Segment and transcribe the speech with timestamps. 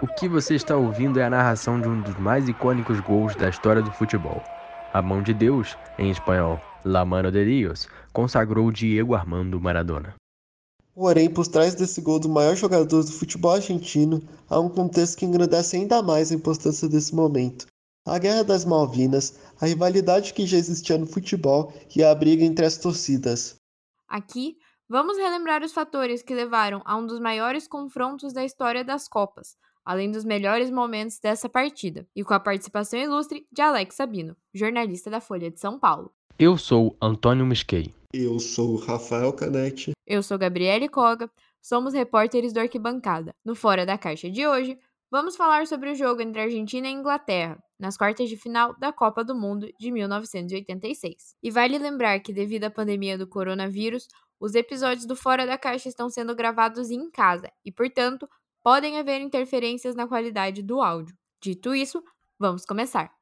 [0.00, 3.48] O que você está ouvindo é a narração de um dos mais icônicos gols da
[3.48, 4.42] história do futebol.
[4.94, 10.14] A mão de Deus, em espanhol, La mano de Dios, consagrou Diego Armando Maradona.
[10.94, 15.26] Porém, por trás desse gol do maior jogador do futebol argentino, há um contexto que
[15.26, 17.66] engrandece ainda mais a importância desse momento.
[18.06, 22.64] A Guerra das Malvinas, a rivalidade que já existia no futebol e a briga entre
[22.64, 23.56] as torcidas.
[24.08, 24.56] Aqui,
[24.88, 29.56] vamos relembrar os fatores que levaram a um dos maiores confrontos da história das Copas,
[29.84, 35.10] além dos melhores momentos dessa partida, e com a participação ilustre de Alex Sabino, jornalista
[35.10, 36.10] da Folha de São Paulo.
[36.38, 37.92] Eu sou Antônio Misquei.
[38.12, 39.92] Eu sou Rafael Canete.
[40.06, 43.34] Eu sou Gabriele Koga, somos repórteres do Arquibancada.
[43.44, 44.78] No Fora da Caixa de hoje,
[45.10, 49.24] vamos falar sobre o jogo entre Argentina e Inglaterra, nas quartas de final da Copa
[49.24, 51.34] do Mundo de 1986.
[51.42, 54.06] E vale lembrar que, devido à pandemia do coronavírus,
[54.40, 58.28] os episódios do Fora da Caixa estão sendo gravados em casa e, portanto,
[58.62, 61.16] podem haver interferências na qualidade do áudio.
[61.42, 62.02] Dito isso,
[62.38, 63.17] vamos começar.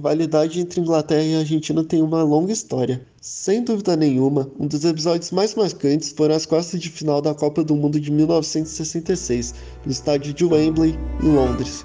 [0.00, 3.06] Rivalidade entre Inglaterra e Argentina tem uma longa história.
[3.20, 7.62] Sem dúvida nenhuma, um dos episódios mais marcantes foram as quartas de final da Copa
[7.62, 11.84] do Mundo de 1966, no estádio de Wembley, em Londres.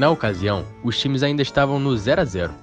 [0.00, 2.54] Na ocasião, os times ainda estavam no 0 a 0.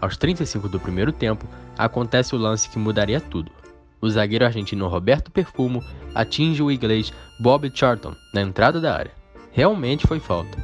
[0.00, 1.44] Aos 35 do primeiro tempo,
[1.76, 3.50] acontece o lance que mudaria tudo.
[4.00, 5.82] O zagueiro argentino Roberto Perfumo
[6.14, 9.10] atinge o inglês Bob Charlton na entrada da área.
[9.50, 10.56] Realmente foi falta.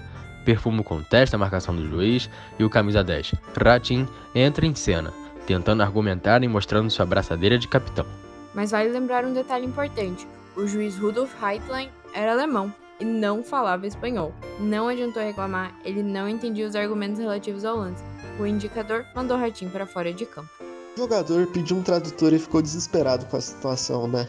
[0.45, 2.31] Perfumo contesta a marcação do juiz
[2.61, 5.13] e o camisa 10, Ratin, entra em cena,
[5.49, 8.07] tentando argumentar e mostrando sua braçadeira de capitão.
[8.55, 13.87] Mas vale lembrar um detalhe importante: o juiz Rudolf Heitlein era alemão e não falava
[13.87, 14.33] espanhol.
[14.59, 18.05] Não adiantou reclamar, ele não entendia os argumentos relativos ao lance.
[18.39, 20.51] O indicador mandou Ratinho para fora de campo.
[20.97, 24.29] O jogador pediu um tradutor e ficou desesperado com a situação, né?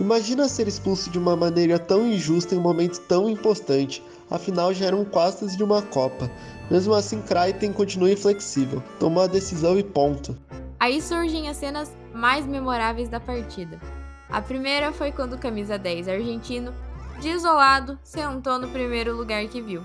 [0.00, 4.02] Imagina ser expulso de uma maneira tão injusta em um momento tão importante.
[4.30, 6.30] Afinal, já eram quartas de uma Copa.
[6.70, 8.82] Mesmo assim, Crichton continua inflexível.
[8.98, 10.36] Tomou a decisão e ponto.
[10.80, 13.80] Aí surgem as cenas mais memoráveis da partida.
[14.28, 16.74] A primeira foi quando o camisa 10 argentino
[17.20, 19.82] Desolado, sentou no primeiro lugar que viu.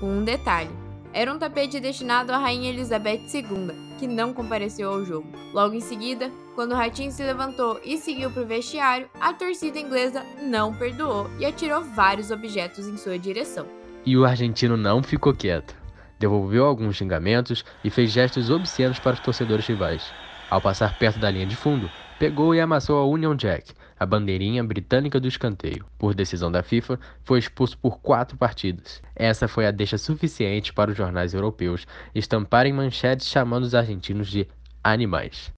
[0.00, 0.70] Com um detalhe:
[1.12, 5.28] era um tapete destinado à Rainha Elizabeth II, que não compareceu ao jogo.
[5.52, 9.78] Logo em seguida, quando o Ratinho se levantou e seguiu para o vestiário, a torcida
[9.78, 13.66] inglesa não perdoou e atirou vários objetos em sua direção.
[14.04, 15.74] E o argentino não ficou quieto.
[16.18, 20.02] Devolveu alguns xingamentos e fez gestos obscenos para os torcedores rivais.
[20.48, 23.72] Ao passar perto da linha de fundo, pegou e amassou a Union Jack,
[24.02, 25.86] a bandeirinha britânica do escanteio.
[25.96, 29.00] Por decisão da FIFA, foi expulso por quatro partidas.
[29.14, 34.46] Essa foi a deixa suficiente para os jornais europeus estamparem manchetes chamando os argentinos de
[34.82, 35.52] animais.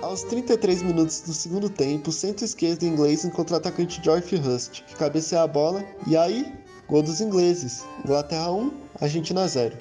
[0.00, 5.42] Aos 33 minutos do segundo tempo, centro-esquerdo inglês encontra o atacante Geoff Hurst, que cabeceia
[5.42, 6.52] a bola, e aí,
[6.88, 7.86] gol dos ingleses.
[8.02, 9.76] Inglaterra 1, Argentina 0.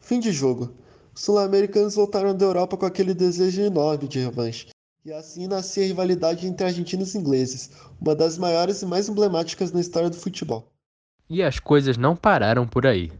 [0.00, 0.72] Fim de jogo.
[1.14, 4.68] Os sul-americanos voltaram da Europa com aquele desejo enorme de revanche.
[5.04, 7.70] E assim nascia a rivalidade entre argentinos e ingleses,
[8.00, 10.72] uma das maiores e mais emblemáticas na história do futebol.
[11.28, 13.12] E as coisas não pararam por aí.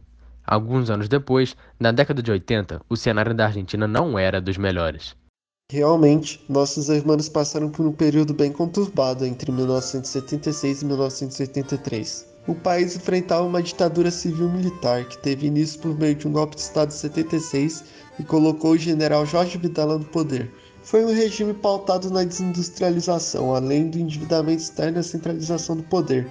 [0.43, 5.15] Alguns anos depois, na década de 80, o cenário da Argentina não era dos melhores.
[5.71, 12.34] Realmente, nossos irmãos passaram por um período bem conturbado entre 1976 e 1983.
[12.47, 16.61] O país enfrentava uma ditadura civil-militar que teve início por meio de um golpe de
[16.61, 17.83] Estado em 76
[18.19, 20.53] e colocou o general Jorge Videla no poder.
[20.83, 26.29] Foi um regime pautado na desindustrialização, além do endividamento externo e a centralização do poder.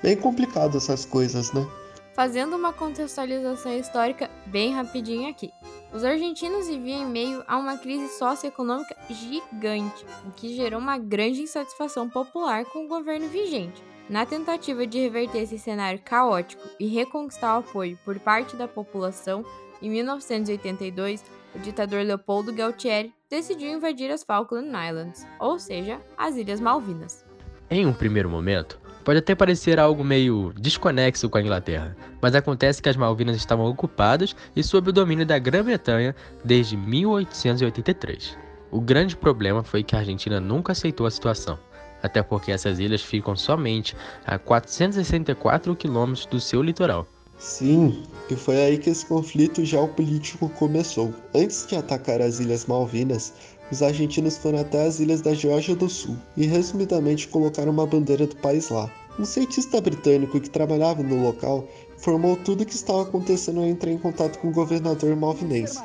[0.00, 1.66] Bem complicado essas coisas, né?
[2.14, 5.52] Fazendo uma contextualização histórica bem rapidinho aqui.
[5.92, 11.42] Os argentinos viviam em meio a uma crise socioeconômica gigante, o que gerou uma grande
[11.42, 13.82] insatisfação popular com o governo vigente.
[14.08, 19.44] Na tentativa de reverter esse cenário caótico e reconquistar o apoio por parte da população,
[19.82, 21.22] em 1982,
[21.54, 27.22] o ditador Leopoldo Galtieri decidiu invadir as Falkland Islands, ou seja, as Ilhas Malvinas.
[27.70, 32.80] Em um primeiro momento, pode até parecer algo meio desconexo com a Inglaterra, mas acontece
[32.80, 38.38] que as Malvinas estavam ocupadas e sob o domínio da Grã-Bretanha desde 1883.
[38.70, 41.58] O grande problema foi que a Argentina nunca aceitou a situação,
[42.02, 43.96] até porque essas ilhas ficam somente
[44.26, 47.06] a 464 quilômetros do seu litoral.
[47.38, 51.14] Sim, e foi aí que esse conflito geopolítico começou.
[51.32, 53.32] Antes de atacar as Ilhas Malvinas,
[53.70, 58.26] os argentinos foram até as ilhas da Geórgia do Sul e resumidamente colocaram uma bandeira
[58.26, 58.90] do país lá.
[59.18, 63.92] Um cientista britânico que trabalhava no local informou tudo o que estava acontecendo e entrou
[63.92, 65.78] em contato com o governador malvinense.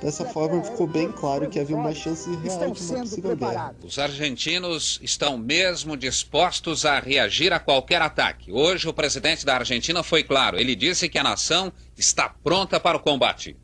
[0.00, 3.74] Dessa forma, ficou bem claro que havia uma chance real de uma possível guerra.
[3.82, 8.52] Os argentinos estão mesmo dispostos a reagir a qualquer ataque.
[8.52, 10.56] Hoje, o presidente da Argentina foi claro.
[10.56, 13.56] Ele disse que a nação está pronta para o combate.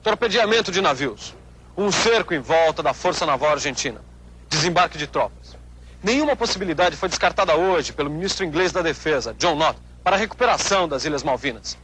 [0.00, 1.34] Torpedeamento de navios.
[1.76, 4.00] Um cerco em volta da Força Naval Argentina.
[4.48, 5.56] Desembarque de tropas.
[6.00, 10.88] Nenhuma possibilidade foi descartada hoje pelo ministro inglês da Defesa, John Nott, para a recuperação
[10.88, 11.76] das Ilhas Malvinas.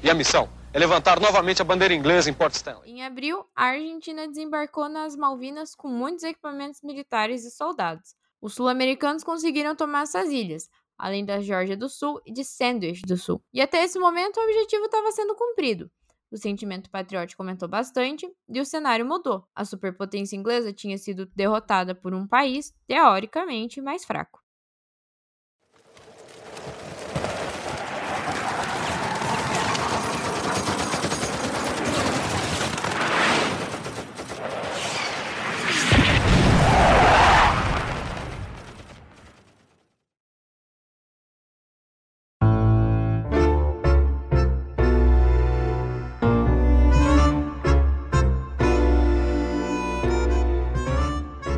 [0.00, 2.90] E a missão é levantar novamente a bandeira inglesa em Port Stanley.
[2.90, 8.14] Em abril, a Argentina desembarcou nas Malvinas com muitos equipamentos militares e soldados.
[8.40, 13.18] Os sul-americanos conseguiram tomar essas ilhas, além da Geórgia do Sul e de Sandwich do
[13.18, 13.42] Sul.
[13.52, 15.90] E até esse momento o objetivo estava sendo cumprido.
[16.30, 19.44] O sentimento patriótico aumentou bastante e o cenário mudou.
[19.54, 24.41] A superpotência inglesa tinha sido derrotada por um país teoricamente mais fraco.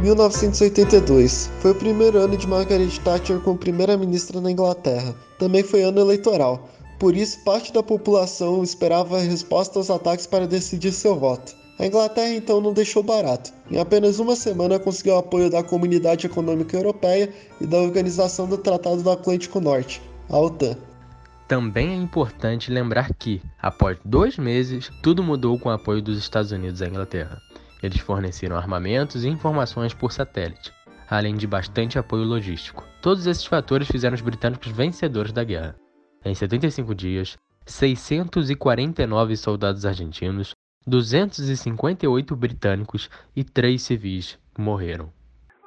[0.04, 5.14] 1982 foi o primeiro ano de Margaret Thatcher como primeira-ministra na Inglaterra.
[5.38, 6.68] Também foi ano eleitoral,
[6.98, 11.56] por isso parte da população esperava a resposta aos ataques para decidir seu voto.
[11.78, 13.50] A Inglaterra então não deixou barato.
[13.70, 18.58] Em apenas uma semana conseguiu o apoio da Comunidade Econômica Europeia e da Organização do
[18.58, 20.76] Tratado do Atlântico Norte, a OTAN.
[21.48, 26.52] Também é importante lembrar que, após dois meses, tudo mudou com o apoio dos Estados
[26.52, 27.40] Unidos à Inglaterra.
[27.84, 30.72] Eles forneceram armamentos e informações por satélite,
[31.06, 32.82] além de bastante apoio logístico.
[33.02, 35.76] Todos esses fatores fizeram os britânicos vencedores da guerra.
[36.24, 37.36] Em 75 dias,
[37.66, 40.54] 649 soldados argentinos,
[40.86, 45.12] 258 britânicos e 3 civis morreram.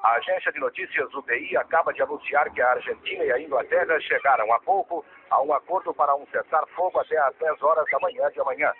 [0.02, 4.52] A agência de notícias UPI acaba de anunciar que a Argentina e a Inglaterra chegaram
[4.54, 8.40] há pouco a um acordo para um cessar-fogo até às 10 horas da manhã de
[8.40, 8.74] amanhã.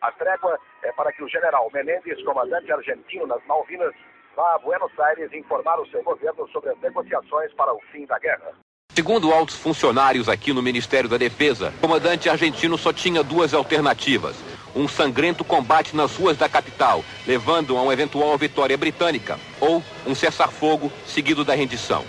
[0.00, 3.94] A trégua é para que o general Menendez, comandante argentino nas Malvinas,
[4.34, 8.18] vá a Buenos Aires informar o seu governo sobre as negociações para o fim da
[8.18, 8.54] guerra.
[8.92, 14.36] Segundo altos funcionários aqui no Ministério da Defesa, o comandante argentino só tinha duas alternativas.
[14.74, 20.14] Um sangrento combate nas ruas da capital, levando a uma eventual vitória britânica, ou um
[20.14, 22.04] cessar-fogo seguido da rendição.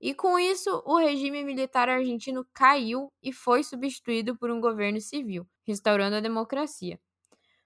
[0.00, 5.44] E com isso, o regime militar argentino caiu e foi substituído por um governo civil,
[5.66, 6.98] restaurando a democracia.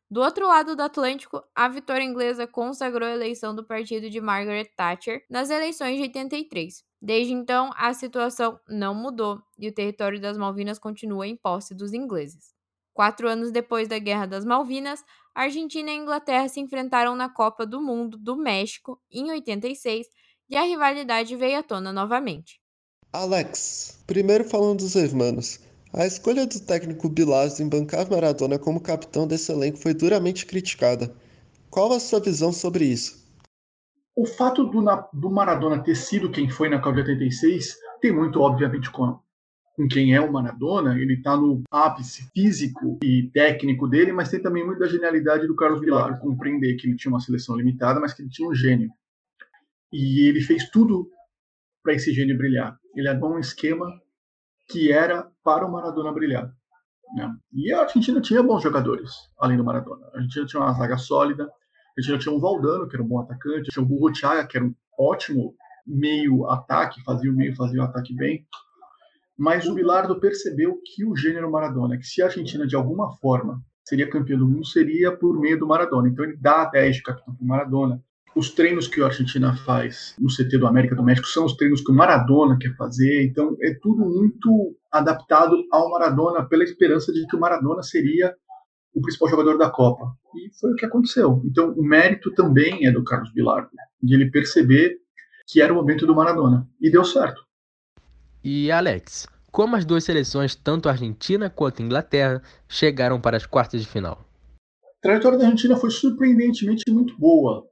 [0.08, 4.70] Do outro lado do Atlântico, a vitória inglesa consagrou a eleição do partido de Margaret
[4.76, 6.84] Thatcher nas eleições de 83.
[7.02, 11.92] Desde então, a situação não mudou e o território das Malvinas continua em posse dos
[11.92, 12.54] ingleses.
[12.94, 17.28] Quatro anos depois da Guerra das Malvinas, a Argentina e a Inglaterra se enfrentaram na
[17.28, 20.06] Copa do Mundo do México em 86
[20.48, 22.60] e a rivalidade veio à tona novamente.
[23.12, 25.65] Alex, primeiro falando dos hermanos.
[25.92, 31.14] A escolha do técnico Bilazzo em bancar Maradona como capitão desse elenco foi duramente criticada.
[31.70, 33.24] Qual a sua visão sobre isso?
[34.14, 38.40] O fato do, do Maradona ter sido quem foi na Copa de 86 tem muito,
[38.40, 39.18] obviamente, com,
[39.74, 40.98] com quem é o Maradona.
[40.98, 45.54] Ele está no ápice físico e técnico dele, mas tem também muito da genialidade do
[45.54, 46.18] Carlos Bilar.
[46.18, 48.90] Compreender que ele tinha uma seleção limitada, mas que ele tinha um gênio.
[49.92, 51.08] E ele fez tudo
[51.82, 52.76] para esse gênio brilhar.
[52.94, 53.86] Ele é um esquema
[54.68, 56.52] que era para o Maradona brilhar.
[57.14, 57.36] Né?
[57.52, 60.06] E a Argentina tinha bons jogadores, além do Maradona.
[60.12, 61.48] A Argentina tinha uma zaga sólida, a
[61.96, 64.66] Argentina tinha um Valdano, que era um bom atacante, tinha o Burro Chaga, que era
[64.66, 65.54] um ótimo
[65.86, 68.46] meio ataque, fazia o meio, fazia o ataque bem.
[69.38, 73.62] Mas o Bilardo percebeu que o gênero Maradona, que se a Argentina de alguma forma
[73.84, 76.08] seria campeão do mundo, seria por meio do Maradona.
[76.08, 78.02] Então ele dá 10 de capitão para Maradona.
[78.36, 81.80] Os treinos que a Argentina faz no CT do América do México são os treinos
[81.80, 83.24] que o Maradona quer fazer.
[83.24, 88.36] Então é tudo muito adaptado ao Maradona pela esperança de que o Maradona seria
[88.94, 90.04] o principal jogador da Copa.
[90.34, 91.40] E foi o que aconteceu.
[91.46, 93.70] Então o mérito também é do Carlos Bilardo,
[94.02, 94.98] de ele perceber
[95.46, 96.68] que era o momento do Maradona.
[96.78, 97.42] E deu certo.
[98.44, 103.46] E Alex, como as duas seleções, tanto a Argentina quanto a Inglaterra, chegaram para as
[103.46, 104.28] quartas de final?
[104.84, 107.66] A trajetória da Argentina foi surpreendentemente muito boa.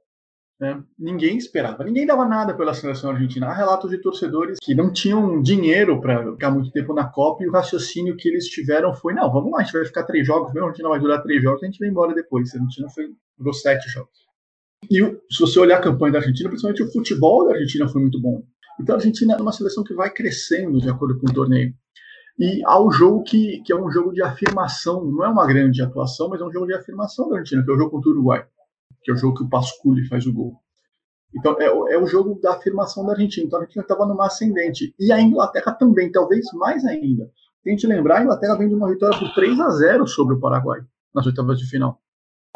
[0.59, 0.81] Né?
[0.97, 3.47] Ninguém esperava, ninguém dava nada pela seleção argentina.
[3.47, 7.47] Há relatos de torcedores que não tinham dinheiro para ficar muito tempo na Copa e
[7.47, 10.55] o raciocínio que eles tiveram foi: não, vamos lá, a gente vai ficar três jogos,
[10.55, 12.53] a Argentina vai durar três jogos, a gente vai embora depois.
[12.53, 14.25] A Argentina foi, durou sete jogos.
[14.89, 18.21] E se você olhar a campanha da Argentina, principalmente o futebol da Argentina foi muito
[18.21, 18.43] bom.
[18.79, 21.73] Então a Argentina é uma seleção que vai crescendo de acordo com o torneio.
[22.37, 25.81] E há o jogo que, que é um jogo de afirmação, não é uma grande
[25.81, 28.13] atuação, mas é um jogo de afirmação da Argentina, que é o jogo contra o
[28.13, 28.45] Uruguai,
[29.05, 30.59] que é o jogo que o Pasculi faz o gol.
[31.37, 33.45] Então é, é o jogo da afirmação da Argentina.
[33.45, 34.95] Então a Argentina estava numa ascendente.
[34.99, 37.29] E a Inglaterra também, talvez mais ainda.
[37.63, 40.39] Tem que lembrar, a Inglaterra vem de uma vitória por 3 a 0 sobre o
[40.39, 40.81] Paraguai
[41.13, 42.01] nas oitavas de final.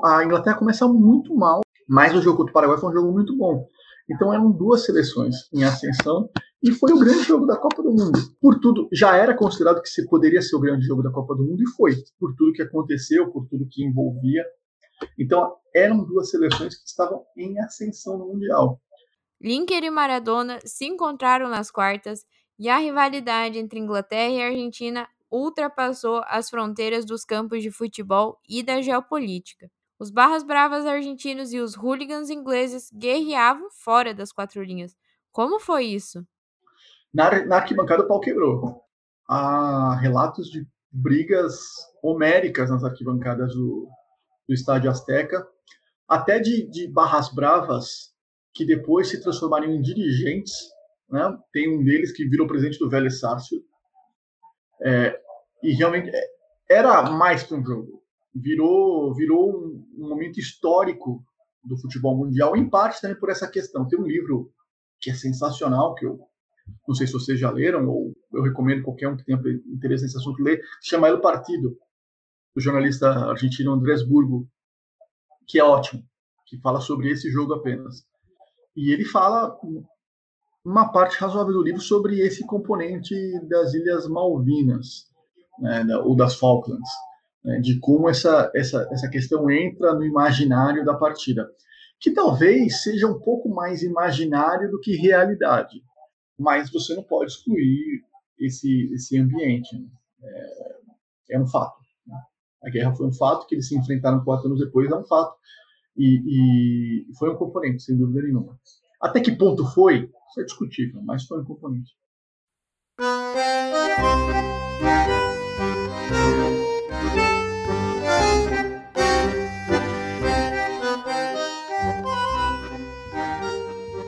[0.04, 3.38] A Inglaterra começa muito mal, mas o jogo contra o Paraguai foi um jogo muito
[3.38, 3.68] bom.
[4.10, 6.30] Então eram duas seleções em ascensão
[6.64, 8.20] e foi o grande jogo da Copa do Mundo.
[8.42, 11.44] Por tudo, já era considerado que se poderia ser o grande jogo da Copa do
[11.44, 14.44] Mundo e foi, por tudo que aconteceu, por tudo que envolvia.
[15.18, 18.82] Então eram duas seleções que estavam em ascensão no mundial.
[19.42, 22.26] Linker e Maradona se encontraram nas quartas
[22.58, 28.62] e a rivalidade entre Inglaterra e Argentina ultrapassou as fronteiras dos campos de futebol e
[28.62, 29.72] da geopolítica.
[29.98, 34.96] Os barras bravas argentinos e os hooligans ingleses guerreavam fora das quatro linhas.
[35.32, 36.26] Como foi isso?
[37.14, 38.82] Na, na arquibancada o pau quebrou.
[39.28, 41.60] Há relatos de brigas
[42.02, 43.88] homéricas nas arquibancadas do,
[44.50, 45.48] do Estádio Azteca,
[46.08, 48.12] até de, de barras bravas
[48.52, 50.54] que depois se transformaram em dirigentes.
[51.08, 51.38] Né?
[51.54, 53.64] Tem um deles que virou presidente do Vélez Sarsfield.
[54.82, 55.22] É,
[55.62, 56.28] e realmente é,
[56.68, 58.02] era mais que um jogo
[58.34, 61.24] virou, virou um, um, momento histórico
[61.64, 63.88] do futebol mundial, em parte também por essa questão.
[63.88, 64.52] Tem um livro
[65.00, 66.20] que é sensacional, que eu
[66.88, 70.18] não sei se vocês já leram, ou eu recomendo qualquer um que tenha interesse nesse
[70.18, 71.78] assunto ler, se chama El Partido,
[72.56, 74.48] do jornalista argentino Andrés Burgo,
[75.48, 76.04] que é ótimo,
[76.46, 78.04] que fala sobre esse jogo apenas.
[78.76, 79.58] E ele fala
[80.64, 83.16] uma parte razoável do livro sobre esse componente
[83.48, 85.08] das Ilhas Malvinas,
[85.60, 86.90] né, ou das Falklands
[87.44, 91.50] né, de como essa, essa, essa questão entra no imaginário da partida,
[92.00, 95.84] que talvez seja um pouco mais imaginário do que realidade,
[96.38, 98.04] mas você não pode excluir
[98.40, 99.78] esse, esse ambiente.
[99.78, 99.88] Né?
[100.22, 101.79] É, é, um fato.
[102.64, 105.36] A guerra foi um fato, que eles se enfrentaram quatro anos depois é um fato,
[105.98, 108.60] e, e foi um componente, sem dúvida nenhuma.
[109.02, 110.10] Até que ponto foi?
[110.30, 111.92] Isso é discutível, mas foi um componente.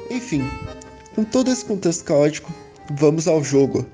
[0.09, 0.41] Enfim,
[1.15, 2.51] com todo esse contexto caótico,
[2.91, 3.85] vamos ao jogo.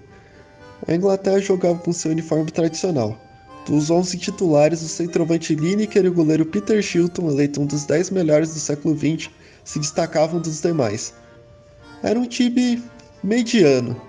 [0.88, 3.27] A Inglaterra jogava com seu uniforme tradicional.
[3.68, 8.12] Dos 11 titulares, o centroavante Lineker e o goleiro Peter Shilton, eleito um dos 10
[8.12, 9.30] melhores do século XX,
[9.66, 11.14] se destacavam dos demais.
[12.02, 12.82] Era um time
[13.22, 14.02] mediano,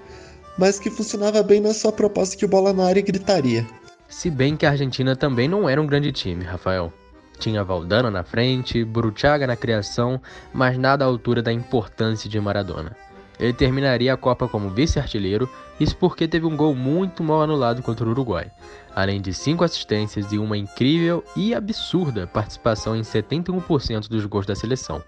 [0.57, 3.67] mas que funcionava bem na sua proposta de bola na área e gritaria.
[4.09, 6.93] Se bem que a Argentina também não era um grande time, Rafael.
[7.41, 10.21] Tinha Valdano na frente, Bruchaga na criação,
[10.53, 12.97] mas nada à altura da importância de Maradona.
[13.39, 18.07] Ele terminaria a Copa como vice-artilheiro, isso porque teve um gol muito mal anulado contra
[18.07, 18.51] o Uruguai,
[18.95, 24.57] além de cinco assistências e uma incrível e absurda participação em 71% dos gols da
[24.57, 25.03] seleção,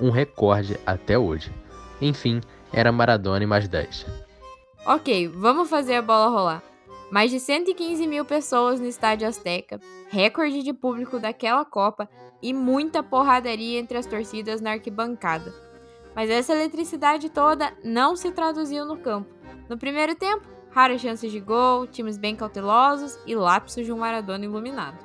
[0.00, 1.52] um recorde até hoje.
[2.00, 2.40] Enfim,
[2.72, 4.06] era Maradona e mais 10.
[4.84, 6.62] Ok, vamos fazer a bola rolar.
[7.10, 12.08] Mais de 115 mil pessoas no Estádio Azteca, recorde de público daquela Copa
[12.42, 15.65] e muita porradaria entre as torcidas na arquibancada.
[16.16, 19.28] Mas essa eletricidade toda não se traduziu no campo.
[19.68, 24.46] No primeiro tempo, raras chances de gol, times bem cautelosos e lapsos de um Maradona
[24.46, 24.96] iluminado.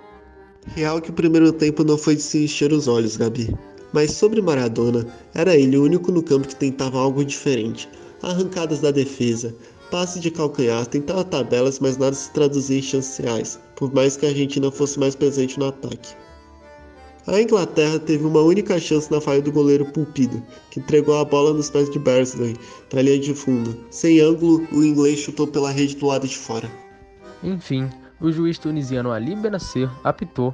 [0.68, 3.54] Real que o primeiro tempo não foi de se encher os olhos, Gabi.
[3.92, 7.90] Mas sobre Maradona, era ele o único no campo que tentava algo diferente.
[8.24, 9.54] Arrancadas da defesa,
[9.90, 14.26] passe de calcanhar, tentava tabelas, mas nada se traduzia em chances reais, por mais que
[14.26, 16.16] a Argentina fosse mais presente no ataque.
[17.28, 21.54] A Inglaterra teve uma única chance na falha do goleiro Pulpido, que entregou a bola
[21.54, 22.58] nos pés de Bersley,
[22.92, 23.78] na linha de fundo.
[23.92, 26.70] Sem ângulo, o inglês chutou pela rede do lado de fora.
[27.44, 27.88] Enfim,
[28.20, 30.54] o juiz tunisiano Ali Benasser apitou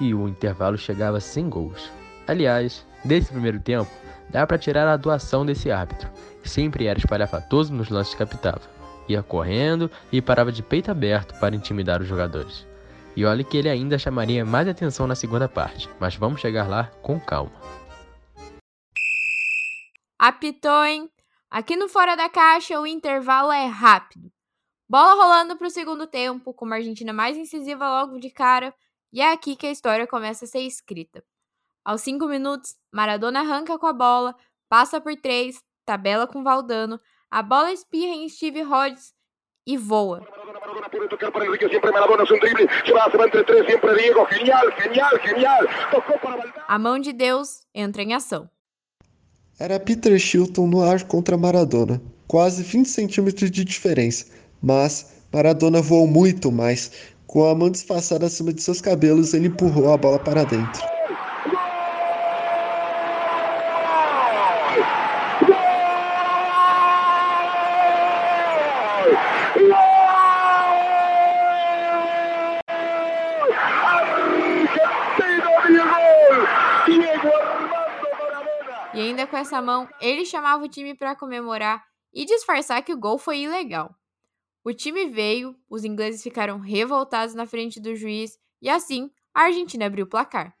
[0.00, 1.90] e o intervalo chegava sem gols.
[2.26, 3.90] Aliás, desse primeiro tempo,
[4.28, 6.10] dá para tirar a doação desse árbitro.
[6.42, 8.62] Sempre era espalhafatoso nos lances que apitava.
[9.08, 12.67] Ia correndo e parava de peito aberto para intimidar os jogadores.
[13.18, 16.84] E olhe que ele ainda chamaria mais atenção na segunda parte, mas vamos chegar lá
[17.02, 17.50] com calma.
[20.16, 21.10] Apitou, hein?
[21.50, 24.30] Aqui no Fora da Caixa o intervalo é rápido.
[24.88, 28.72] Bola rolando para o segundo tempo, com uma Argentina mais incisiva logo de cara,
[29.12, 31.20] e é aqui que a história começa a ser escrita.
[31.84, 34.36] Aos 5 minutos, Maradona arranca com a bola,
[34.68, 39.12] passa por 3, tabela com Valdano, a bola espirra em Steve Rhodes
[39.66, 40.24] e voa.
[46.66, 48.48] A mão de Deus entra em ação.
[49.58, 54.26] Era Peter Shilton no ar contra Maradona, quase 20 centímetros de diferença,
[54.62, 56.92] mas Maradona voou muito mais.
[57.26, 60.97] Com a mão disfarçada acima de seus cabelos, ele empurrou a bola para dentro.
[79.28, 83.40] Com essa mão, ele chamava o time para comemorar e disfarçar que o gol foi
[83.40, 83.94] ilegal.
[84.64, 89.86] O time veio, os ingleses ficaram revoltados na frente do juiz e assim a Argentina
[89.86, 90.54] abriu o placar.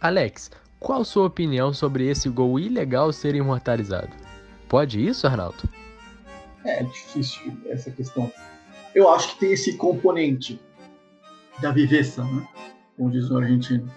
[0.00, 4.10] Alex, qual sua opinião sobre esse gol ilegal ser imortalizado?
[4.68, 5.68] Pode isso, Arnaldo?
[6.64, 8.32] É difícil essa questão.
[8.94, 10.60] Eu acho que tem esse componente
[11.60, 12.48] da viveza, né?
[12.96, 13.90] como diz o argentino,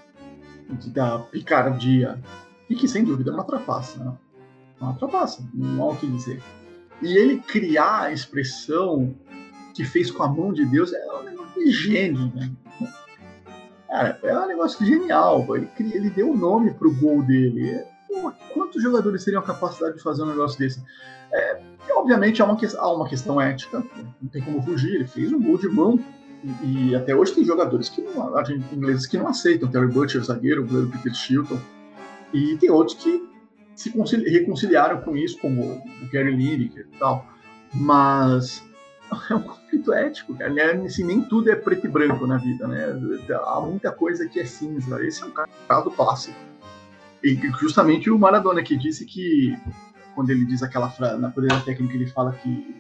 [0.88, 2.20] da picardia,
[2.70, 4.04] e que sem dúvida é uma trapaça.
[4.04, 4.14] Né?
[4.80, 6.42] Uma trapaça, não há o que dizer.
[7.02, 9.16] E ele criar a expressão
[9.74, 12.52] que fez com a mão de Deus é um negócio de gênio, né?
[13.88, 15.46] Cara, é um negócio genial.
[15.56, 17.84] Ele, ele deu o nome pro gol dele.
[18.08, 20.84] Pô, quantos jogadores teriam a capacidade de fazer um negócio desse?
[21.32, 23.84] É, obviamente há uma, há uma questão ética,
[24.22, 24.96] não tem como fugir.
[24.96, 26.00] Ele fez um gol de mão.
[26.64, 28.34] E, até hoje tem jogadores que não,
[28.72, 29.70] ingleses que não aceitam.
[29.70, 31.60] Terry Butcher, zagueiro, o Peter Shilton.
[32.34, 33.28] E tem outros que
[33.76, 33.92] se
[34.30, 37.26] reconciliaram com isso, como o Gary Lineker e tal.
[37.74, 38.64] Mas
[39.30, 40.52] é um conflito ético, cara.
[40.52, 40.64] Né?
[40.86, 42.86] Assim, nem tudo é preto e branco na vida, né?
[43.46, 45.04] Há muita coisa que é cinza.
[45.04, 45.32] Esse é um
[45.68, 46.38] caso clássico.
[47.24, 49.58] E justamente o Maradona que disse que,
[50.14, 52.76] quando ele diz aquela frase, na poder técnica, ele fala que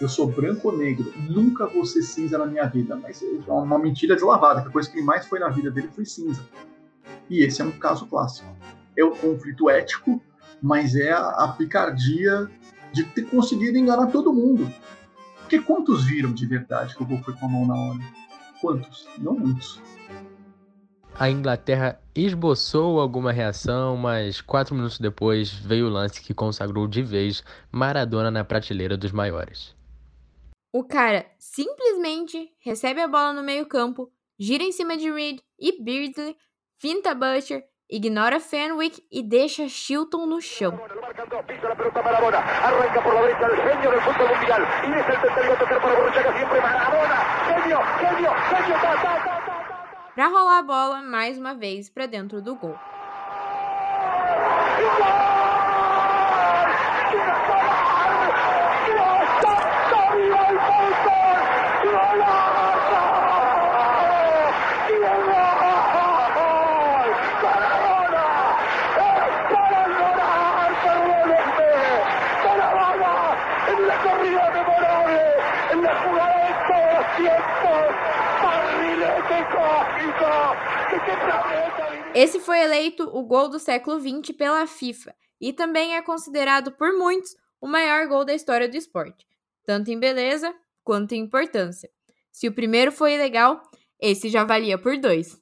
[0.00, 2.96] eu sou branco ou negro, nunca vou ser cinza na minha vida.
[2.96, 6.04] Mas é uma mentira deslavada, que a coisa que mais foi na vida dele foi
[6.04, 6.42] cinza.
[7.30, 8.46] E esse é um caso clássico
[8.96, 10.22] é o conflito ético,
[10.60, 12.50] mas é a, a picardia
[12.92, 14.72] de ter conseguido enganar todo mundo.
[15.40, 18.00] Porque quantos viram de verdade que o gol foi com a mão na hora?
[18.60, 19.06] Quantos?
[19.18, 19.80] Não muitos.
[21.18, 27.02] A Inglaterra esboçou alguma reação, mas quatro minutos depois veio o lance que consagrou de
[27.02, 29.75] vez Maradona na prateleira dos maiores.
[30.76, 36.36] O cara simplesmente recebe a bola no meio-campo, gira em cima de Reed e Beardsley,
[36.78, 40.78] finta Butcher Ignora Fenwick e deixa Chilton no chão.
[50.14, 52.76] Para rolar a bola mais uma vez para dentro do gol.
[82.14, 86.92] Esse foi eleito o gol do século XX pela FIFA e também é considerado por
[86.96, 89.26] muitos o maior gol da história do esporte,
[89.64, 91.90] tanto em beleza quanto em importância.
[92.32, 93.62] Se o primeiro foi legal,
[94.00, 95.38] esse já valia por dois.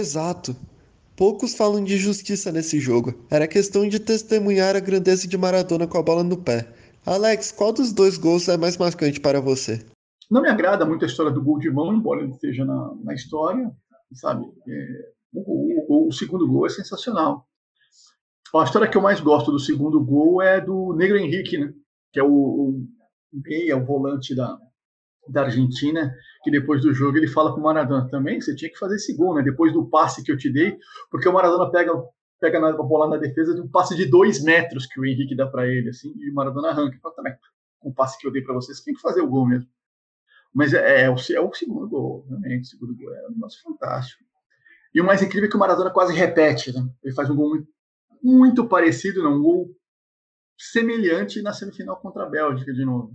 [0.00, 0.56] Exato.
[1.16, 3.26] Poucos falam de justiça nesse jogo.
[3.28, 6.72] Era questão de testemunhar a grandeza de Maradona com a bola no pé.
[7.04, 9.84] Alex, qual dos dois gols é mais marcante para você?
[10.30, 13.14] Não me agrada muito a história do gol de mão, embora ele esteja na, na
[13.14, 13.70] história,
[14.12, 14.44] sabe?
[14.66, 17.46] É, o, o, o, segundo gol é sensacional.
[18.54, 21.72] A história que eu mais gosto do segundo gol é do Negro Henrique, né?
[22.12, 22.82] Que é o,
[23.32, 24.58] meia, o volante da,
[25.28, 28.78] da Argentina, que depois do jogo ele fala para o Maradona também, você tinha que
[28.78, 29.42] fazer esse gol, né?
[29.42, 30.76] Depois do passe que eu te dei,
[31.10, 31.92] porque o Maradona pega
[32.40, 35.46] pega na bola na defesa de um passe de dois metros que o Henrique dá
[35.46, 36.96] para ele, assim, e o Maradona arranca.
[37.02, 37.34] Fala, também,
[37.80, 39.68] com o passe que eu dei para vocês, tem que fazer o gol mesmo.
[40.54, 43.60] Mas é, é, o, é o segundo gol, realmente, o segundo gol é um negócio
[43.62, 44.24] fantástico.
[44.94, 46.88] E o mais incrível é que o Maradona quase repete, né?
[47.02, 47.68] Ele faz um gol muito,
[48.22, 49.76] muito parecido, não, um gol
[50.58, 53.14] semelhante na semifinal contra a Bélgica de novo.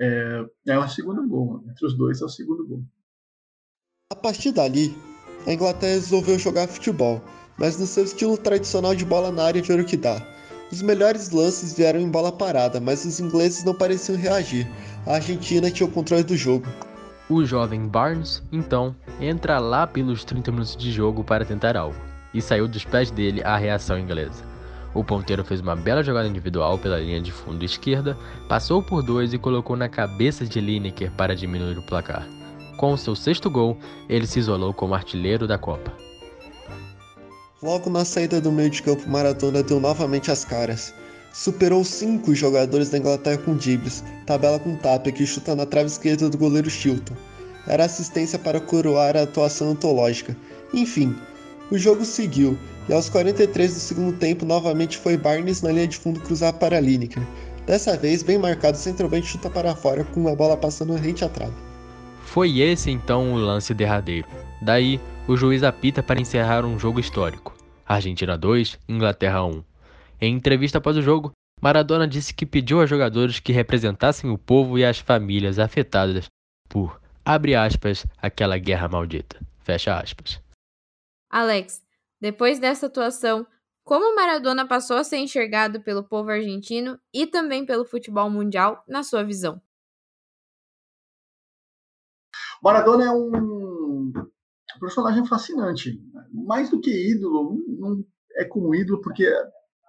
[0.00, 2.82] É, é o segundo gol, entre os dois é o segundo gol.
[4.10, 4.96] A partir dali,
[5.46, 7.22] a Inglaterra resolveu jogar futebol,
[7.58, 10.16] mas no seu estilo tradicional de bola na área de ouro que dá.
[10.70, 14.68] Os melhores lances vieram em bola parada, mas os ingleses não pareciam reagir.
[15.04, 16.66] A Argentina tinha o controle do jogo.
[17.28, 21.96] O jovem Barnes, então, entra lá pelos 30 minutos de jogo para tentar algo,
[22.32, 24.44] e saiu dos pés dele a reação inglesa.
[24.94, 28.16] O ponteiro fez uma bela jogada individual pela linha de fundo esquerda,
[28.48, 32.26] passou por dois e colocou na cabeça de Lineker para diminuir o placar.
[32.76, 33.78] Com seu sexto gol,
[34.08, 36.09] ele se isolou como artilheiro da Copa.
[37.62, 40.94] Logo na saída do meio de campo, Maradona deu novamente as caras.
[41.30, 46.30] Superou cinco jogadores da Inglaterra com dribles, tabela com tapa que chuta na trave esquerda
[46.30, 47.14] do goleiro Chilton.
[47.66, 50.34] Era assistência para coroar a atuação antológica.
[50.72, 51.14] Enfim,
[51.70, 55.98] o jogo seguiu, e aos 43 do segundo tempo novamente foi Barnes na linha de
[55.98, 57.22] fundo cruzar para Lineker.
[57.66, 61.28] Dessa vez, bem marcado, o centroavante chuta para fora com a bola passando rente à
[61.28, 61.52] trave.
[62.24, 64.26] Foi esse então o lance derradeiro.
[64.62, 64.98] Daí,
[65.30, 67.56] o juiz apita para encerrar um jogo histórico.
[67.86, 69.62] Argentina 2, Inglaterra 1.
[70.20, 71.30] Em entrevista após o jogo,
[71.62, 76.26] Maradona disse que pediu aos jogadores que representassem o povo e as famílias afetadas
[76.68, 79.38] por, abre aspas, aquela guerra maldita.
[79.60, 80.42] Fecha aspas.
[81.30, 81.80] Alex,
[82.20, 83.46] depois dessa atuação,
[83.84, 89.04] como Maradona passou a ser enxergado pelo povo argentino e também pelo futebol mundial, na
[89.04, 89.62] sua visão?
[92.60, 93.59] Maradona é um
[94.80, 96.00] personagem fascinante.
[96.32, 99.30] Mais do que ídolo, não é como ídolo, porque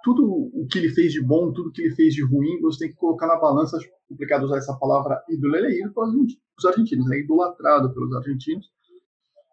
[0.03, 0.23] tudo
[0.53, 2.95] o que ele fez de bom, tudo que ele fez de ruim, você tem que
[2.95, 3.77] colocar na balança.
[3.77, 5.55] Acho complicado usar essa palavra ídolo.
[5.55, 8.69] Ele é ídolo pelos argentinos, é idolatrado pelos argentinos.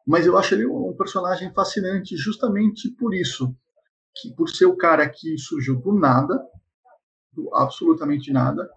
[0.07, 3.55] Mas eu acho ele um personagem fascinante justamente por isso,
[4.17, 6.43] que por ser o cara que surgiu do nada,
[7.33, 8.69] do absolutamente nada,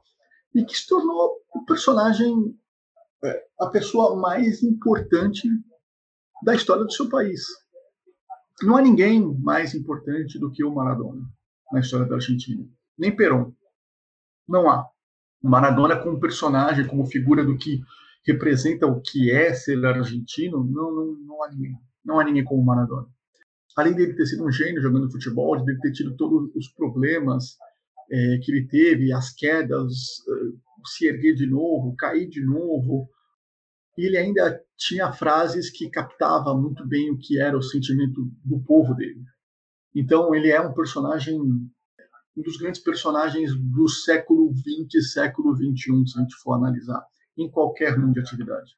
[0.53, 2.53] e que se tornou o personagem,
[3.23, 5.47] é, a pessoa mais importante
[6.43, 7.41] da história do seu país.
[8.63, 11.21] Não há ninguém mais importante do que o Maradona
[11.71, 12.65] na história da Argentina,
[12.97, 13.53] nem Perón.
[14.47, 14.85] Não há.
[15.41, 17.81] O Maradona como personagem, como figura do que
[18.25, 21.73] representa o que é ser argentino, não, não, não há ninguém.
[22.03, 23.07] Não há ninguém como Maradona.
[23.75, 27.57] Além dele ter sido um gênio jogando futebol, de ter tido todos os problemas
[28.11, 29.93] é, que ele teve, as quedas,
[30.27, 30.33] é,
[30.85, 33.09] se erguer de novo, cair de novo,
[33.97, 38.93] ele ainda tinha frases que captava muito bem o que era o sentimento do povo
[38.95, 39.23] dele.
[39.93, 46.07] Então ele é um personagem, um dos grandes personagens do século XX e século XXI,
[46.07, 47.05] se a gente for analisar
[47.37, 48.71] em qualquer mundo de atividade.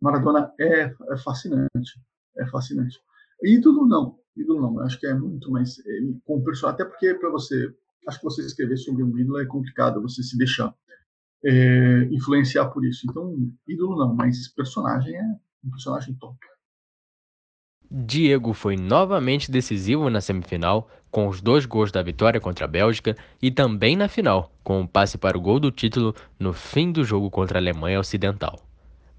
[0.00, 2.00] Maradona é, é fascinante,
[2.36, 2.98] é fascinante.
[3.42, 4.80] Ídolo não, ídolo não.
[4.80, 7.72] Acho que é muito mais ele, com personagem, até porque para você,
[8.08, 10.74] acho que você escrever sobre um ídolo é complicado, você se deixar
[11.44, 13.06] é, influenciar por isso.
[13.08, 13.34] Então,
[13.68, 15.24] ídolo não, mas personagem é
[15.64, 16.36] um personagem top.
[17.94, 23.14] Diego foi novamente decisivo na semifinal, com os dois gols da vitória contra a Bélgica
[23.40, 27.04] e também na final, com um passe para o gol do título no fim do
[27.04, 28.58] jogo contra a Alemanha Ocidental.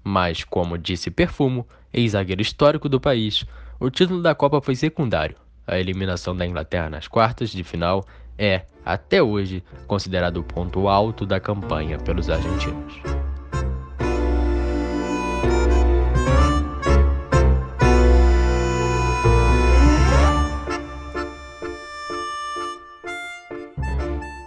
[0.02, 3.46] Mas, como disse Perfumo, ex-zagueiro histórico do país,
[3.78, 5.36] o título da Copa foi secundário.
[5.66, 8.04] A eliminação da Inglaterra nas quartas de final
[8.38, 13.00] é, até hoje, considerado o ponto alto da campanha pelos argentinos.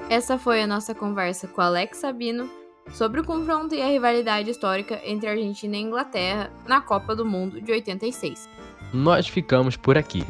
[0.09, 2.49] Essa foi a nossa conversa com Alex Sabino
[2.91, 7.61] sobre o confronto e a rivalidade histórica entre Argentina e Inglaterra na Copa do Mundo
[7.61, 8.49] de 86.
[8.93, 10.23] Nós ficamos por aqui,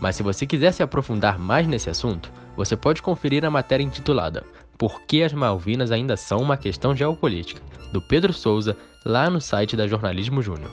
[0.00, 4.44] mas se você quiser se aprofundar mais nesse assunto, você pode conferir a matéria intitulada
[4.78, 7.60] Por que as Malvinas ainda são uma questão geopolítica,
[7.92, 10.70] do Pedro Souza, lá no site da Jornalismo Júnior.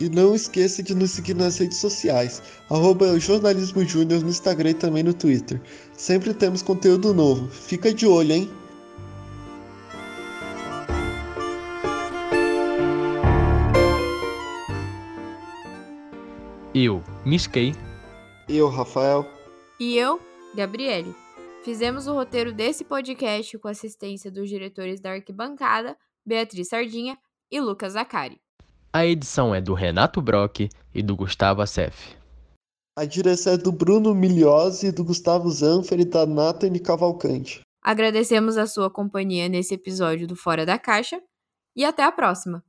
[0.00, 4.74] E não esqueça de nos seguir nas redes sociais, arroba Jornalismo Júnior no Instagram e
[4.74, 5.60] também no Twitter.
[5.92, 7.48] Sempre temos conteúdo novo.
[7.48, 8.50] Fica de olho, hein?
[16.74, 17.72] Eu, Miskei.
[18.48, 19.24] Eu, Rafael.
[19.78, 20.20] E eu,
[20.54, 21.14] Gabriele.
[21.64, 27.18] Fizemos o roteiro desse podcast com assistência dos diretores da arquibancada, Beatriz Sardinha
[27.50, 28.40] e Lucas Zacari.
[28.92, 32.16] A edição é do Renato Brock e do Gustavo Assef.
[32.96, 37.60] A direção é do Bruno Migliosi, do Gustavo Zanfer e da Nathalie Cavalcante.
[37.82, 41.20] Agradecemos a sua companhia nesse episódio do Fora da Caixa
[41.74, 42.62] e até a próxima!